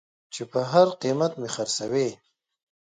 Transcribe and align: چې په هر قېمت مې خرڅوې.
چې 0.33 0.43
په 0.51 0.59
هر 0.71 0.87
قېمت 1.01 1.33
مې 1.39 1.49
خرڅوې. 1.55 2.07